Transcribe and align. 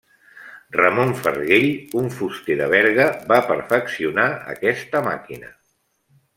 Ramon 0.77 1.11
Farguell, 1.19 1.67
un 2.01 2.09
fuster 2.15 2.57
de 2.63 2.71
Berga, 2.73 3.07
va 3.33 3.39
perfeccionar 3.53 4.27
aquesta 4.59 5.07
màquina. 5.13 5.57